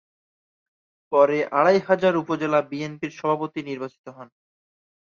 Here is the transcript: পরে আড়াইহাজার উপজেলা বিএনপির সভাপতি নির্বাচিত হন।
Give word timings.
পরে 1.11 1.37
আড়াইহাজার 1.59 2.13
উপজেলা 2.17 2.59
বিএনপির 2.69 3.11
সভাপতি 3.11 3.59
নির্বাচিত 3.69 4.05
হন। 4.09 4.27